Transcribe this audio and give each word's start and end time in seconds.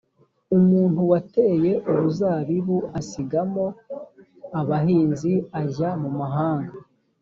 umuntu 0.57 0.99
wateye 1.11 1.71
uruzabibu 1.89 2.77
asigamo 2.99 3.65
abahinzi 4.59 5.33
ajya 5.61 5.89
mu 6.01 6.09
mahanga 6.19 6.75